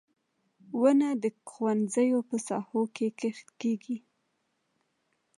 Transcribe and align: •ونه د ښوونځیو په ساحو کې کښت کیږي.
•ونه 0.79 1.09
د 1.23 1.25
ښوونځیو 1.51 2.19
په 2.29 2.37
ساحو 2.47 2.81
کې 2.95 3.07
کښت 3.19 3.47
کیږي. 3.61 3.97